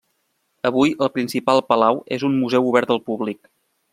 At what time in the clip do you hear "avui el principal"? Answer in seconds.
0.69-1.61